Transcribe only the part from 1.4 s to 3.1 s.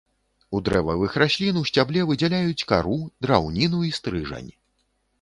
у сцябле выдзяляюць кару,